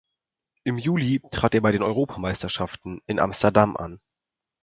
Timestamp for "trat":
1.29-1.53